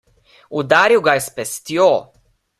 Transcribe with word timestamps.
Udaril 0.61 1.03
ga 1.09 1.15
je 1.19 1.23
s 1.27 1.35
pestjo! 1.37 1.89